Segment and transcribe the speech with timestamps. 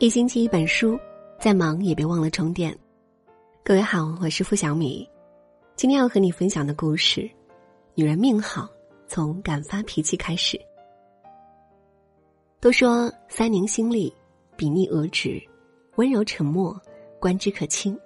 [0.00, 0.96] 一星期一本书，
[1.40, 2.72] 再忙也别忘了充电。
[3.64, 5.04] 各位好，我是付小米，
[5.74, 7.28] 今天要和你分享的故事：
[7.96, 8.68] 女人命好，
[9.08, 10.56] 从敢发脾气开始。
[12.60, 14.14] 都说三宁心力，
[14.56, 15.42] 比逆而直，
[15.96, 16.80] 温柔沉默，
[17.18, 17.98] 观之可亲，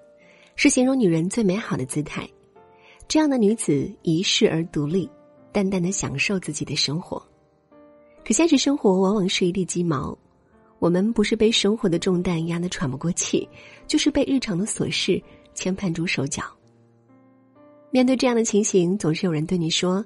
[0.56, 2.26] 是形容女人最美好的姿态。
[3.06, 5.10] 这样的女子一世而独立，
[5.52, 7.22] 淡淡的享受自己的生活。
[8.24, 10.16] 可现实生活往往是一地鸡毛，
[10.82, 13.48] 我们不是被生活的重担压得喘不过气，
[13.86, 15.22] 就是被日常的琐事
[15.54, 16.42] 牵绊住手脚。
[17.92, 20.04] 面对这样的情形，总是有人对你说：“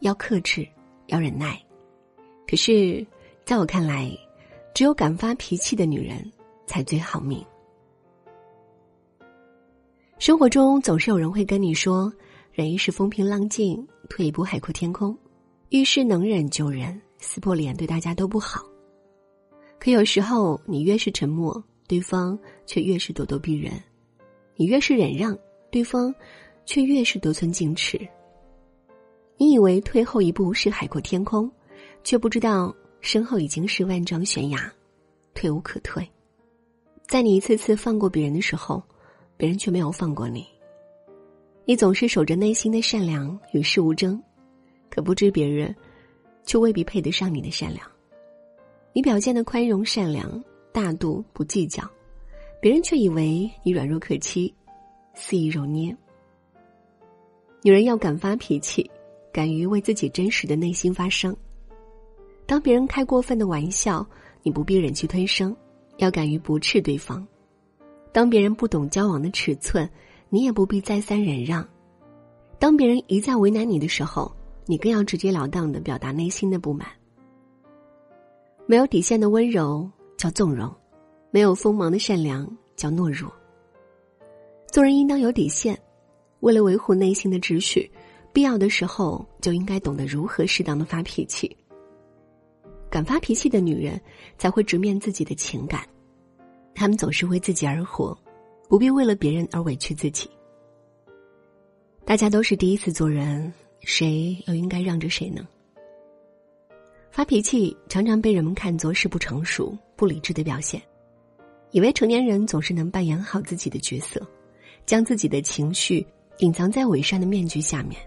[0.00, 0.68] 要克制，
[1.06, 1.58] 要忍耐。”
[2.46, 3.06] 可是，
[3.46, 4.14] 在我看来，
[4.74, 6.30] 只有敢发脾气的女人
[6.66, 7.42] 才最好命。
[10.18, 12.12] 生活中总是有人会跟你说
[12.52, 15.16] ：“忍一时风平浪静，退一步海阔天空。”
[15.70, 17.00] 遇事能忍就忍。
[17.16, 18.62] 撕破脸对大家都不好。
[19.78, 23.72] 可有时候，你越是沉默，对方却越是咄咄逼人；
[24.56, 25.38] 你越是忍让，
[25.70, 26.14] 对方
[26.66, 27.98] 却越是得寸进尺。
[29.36, 31.50] 你以为退后一步是海阔天空，
[32.02, 34.72] 却不知道身后已经是万丈悬崖，
[35.34, 36.06] 退无可退。
[37.06, 38.82] 在你一次次放过别人的时候，
[39.36, 40.46] 别人却没有放过你。
[41.64, 44.20] 你总是守着内心的善良，与世无争，
[44.90, 45.74] 可不知别人。
[46.44, 47.86] 却未必配得上你的善良。
[48.92, 51.82] 你表现的宽容、善良、大度、不计较，
[52.60, 54.52] 别人却以为你软弱可欺，
[55.14, 55.96] 肆意揉捏。
[57.62, 58.90] 女人要敢发脾气，
[59.32, 61.36] 敢于为自己真实的内心发声。
[62.46, 64.06] 当别人开过分的玩笑，
[64.42, 65.54] 你不必忍气吞声，
[65.98, 67.24] 要敢于不斥对方；
[68.12, 69.88] 当别人不懂交往的尺寸，
[70.28, 71.62] 你也不必再三忍让；
[72.58, 74.32] 当别人一再为难你的时候。
[74.70, 76.86] 你更要直截了当的表达内心的不满。
[78.70, 80.70] 没有底线的温柔叫纵容，
[81.30, 83.32] 没有锋芒的善良叫懦弱。
[84.70, 85.80] 做人应当有底线，
[86.40, 87.90] 为了维护内心的秩序，
[88.30, 91.56] 必要的时候就应该懂得如何适当的发脾气。
[92.90, 93.98] 敢发脾气的女人
[94.36, 95.88] 才会直面自己的情感，
[96.74, 98.14] 她们总是为自己而活，
[98.68, 100.28] 不必为了别人而委屈自己。
[102.04, 103.50] 大家都是第一次做人。
[103.80, 105.48] 谁又应该让着谁呢？
[107.18, 110.80] 发脾气常常被人们看作是不成熟、不理智的表现，
[111.72, 114.24] 以为成年人总是能扮演好自己的角色，
[114.86, 116.06] 将自己的情绪
[116.38, 118.00] 隐藏在伪善的面具下面。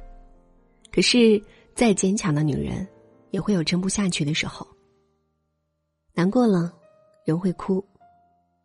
[0.93, 1.43] 可是，
[1.75, 2.87] 再坚强的女人，
[3.31, 4.65] 也会有撑不下去的时候。
[6.13, 6.73] 难过了，
[7.25, 7.83] 人会哭；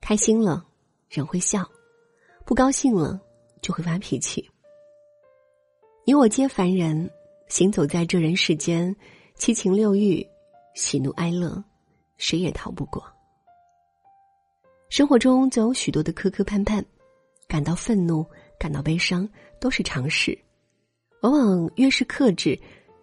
[0.01, 0.65] 开心了，
[1.09, 1.65] 人会笑；
[2.45, 3.21] 不高兴了，
[3.61, 4.49] 就会发脾气。
[6.05, 7.11] 你我皆凡人，
[7.49, 8.95] 行走在这人世间，
[9.35, 10.25] 七情六欲、
[10.77, 11.65] 喜怒哀乐，
[12.19, 13.03] 谁也逃不过。
[14.91, 16.85] 生活中总有许多的磕磕绊绊，
[17.49, 18.25] 感到愤怒、
[18.59, 19.27] 感到悲伤
[19.59, 20.39] 都是常事。
[21.23, 22.61] 往往越是克制，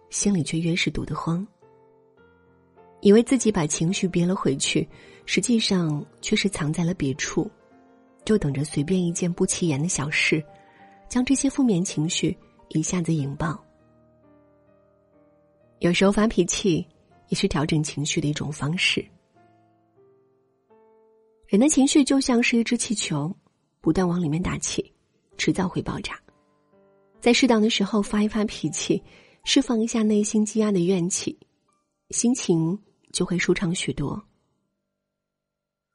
[0.08, 1.44] 心里却越是堵得慌。
[3.00, 4.88] 以为自己把情绪憋了回去，
[5.26, 7.50] 实际上却是藏在了别处，
[8.24, 10.42] 就等着随便一件不起眼的小事，
[11.08, 12.38] 将这些负面情绪。
[12.68, 13.62] 一下子引爆。
[15.80, 16.84] 有时候发脾气
[17.28, 19.04] 也是调整情绪的一种方式。
[21.46, 23.34] 人的情绪就像是一只气球，
[23.80, 24.92] 不断往里面打气，
[25.36, 26.20] 迟早会爆炸。
[27.20, 29.02] 在适当的时候发一发脾气，
[29.44, 31.38] 释放一下内心积压的怨气，
[32.10, 32.78] 心情
[33.12, 34.22] 就会舒畅许多。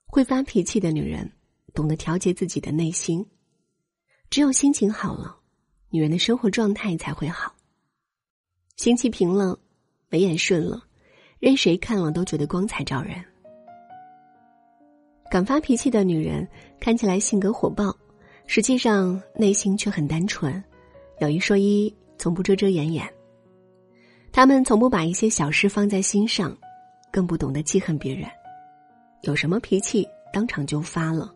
[0.05, 1.31] 会发脾气的女人，
[1.73, 3.25] 懂得调节自己的内心。
[4.29, 5.37] 只有心情好了。
[5.91, 7.55] 女人的生活状态才会好，
[8.75, 9.59] 心气平了，
[10.07, 10.87] 眉眼顺了，
[11.39, 13.15] 任谁看了都觉得光彩照人。
[15.31, 16.47] 敢发脾气的女人
[16.79, 17.95] 看起来性格火爆，
[18.47, 20.61] 实际上内心却很单纯，
[21.19, 23.07] 有一说一，从不遮遮掩掩。
[24.31, 26.55] 他们从不把一些小事放在心上，
[27.11, 28.27] 更不懂得记恨别人，
[29.21, 31.33] 有什么脾气当场就发了，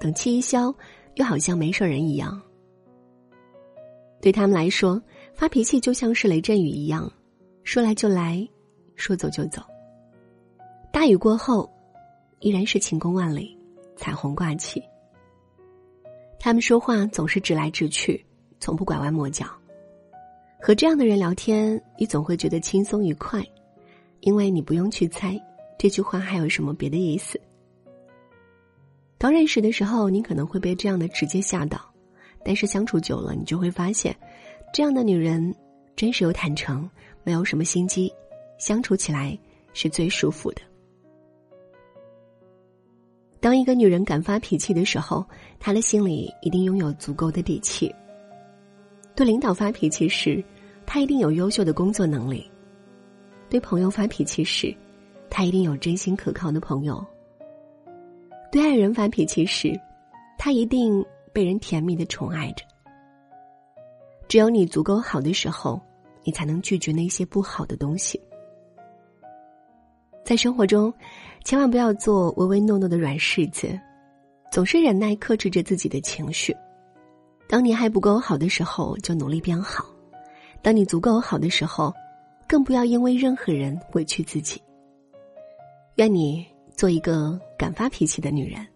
[0.00, 0.74] 等气一消，
[1.16, 2.40] 又好像没事人一样。
[4.22, 5.02] 对他们来说，
[5.34, 7.12] 发脾气就像是雷阵雨一样，
[7.62, 8.48] 说来就来，
[8.96, 9.62] 说走就走。
[10.92, 11.70] 大雨过后，
[12.40, 13.58] 依然是晴空万里，
[13.96, 14.82] 彩虹挂起。
[16.38, 18.24] 他们说话总是直来直去，
[18.60, 19.46] 从不拐弯抹角。
[20.60, 23.44] 和这样的人聊天，你总会觉得轻松愉快，
[24.20, 25.38] 因为你不用去猜
[25.78, 27.40] 这句话还有什么别的意思。
[29.18, 31.80] 刚认识的时候，你可能会被这样的直接吓到。
[32.46, 34.14] 但是相处久了，你就会发现，
[34.70, 35.54] 这样的女人
[35.96, 36.88] 真实又坦诚，
[37.22, 38.12] 没有什么心机，
[38.58, 39.38] 相处起来
[39.72, 40.62] 是最舒服的。
[43.40, 45.24] 当一个女人敢发脾气的时候，
[45.60, 47.94] 她的心里一定拥有足够的底气。
[49.14, 50.42] 对领导发脾气时，
[50.86, 52.50] 她一定有优秀的工作能力；
[53.50, 54.74] 对朋友发脾气时，
[55.28, 56.96] 她一定有真心可靠的朋友；
[58.50, 59.78] 对爱人发脾气时，
[60.38, 62.64] 她一定被人甜蜜的宠爱着。
[64.26, 65.78] 只有你足够好的时候，
[66.22, 68.18] 你才能拒绝那些不好的东西。
[70.24, 70.92] 在生活中，
[71.44, 73.78] 千万不要做唯唯诺诺的软柿子，
[74.50, 76.56] 总是忍耐克制着自己的情绪。
[77.46, 79.84] 当你还不够好的时候，就努力变好；
[80.62, 81.92] 当你足够好的时候，
[82.48, 84.58] 更不要因为任何人委屈自己。
[85.96, 88.66] 愿你做一个敢发脾气的女人，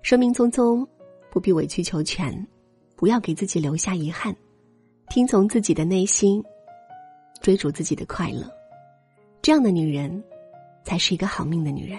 [0.00, 0.84] 生命匆匆，
[1.30, 2.34] 不必委曲求全，
[2.96, 4.34] 不要给自己留下遗憾，
[5.10, 6.42] 听从自己的内心，
[7.42, 8.50] 追逐自己的快乐。
[9.42, 10.24] 这样的女人。
[10.84, 11.98] 才是一个好命的女人。